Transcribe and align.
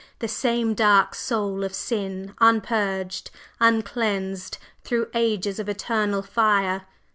The 0.17 0.27
same 0.27 0.73
dark 0.73 1.13
soul 1.13 1.63
of 1.63 1.75
sin 1.75 2.33
unpurged, 2.41 3.29
uncleansed 3.59 4.57
through 4.83 5.11
ages 5.13 5.59
of 5.59 5.69
eternal 5.69 6.23
fire! 6.23 6.87